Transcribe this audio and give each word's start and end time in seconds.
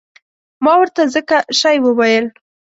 ما 0.63 0.73
ورته 0.81 1.01
ځکه 1.15 1.37
شی 1.59 1.77
وویل. 1.81 2.25